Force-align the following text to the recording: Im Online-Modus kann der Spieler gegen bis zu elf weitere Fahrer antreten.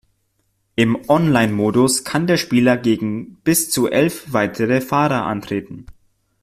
Im 0.75 0.97
Online-Modus 1.09 2.03
kann 2.03 2.25
der 2.25 2.37
Spieler 2.37 2.75
gegen 2.75 3.35
bis 3.43 3.69
zu 3.69 3.87
elf 3.87 4.33
weitere 4.33 4.81
Fahrer 4.81 5.25
antreten. 5.27 5.85